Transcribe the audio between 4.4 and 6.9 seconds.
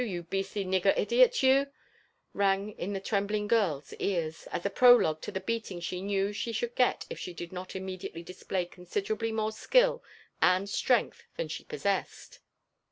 as a prologue to the beattDg she knew she should